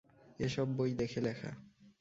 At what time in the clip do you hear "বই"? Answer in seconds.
0.77-0.91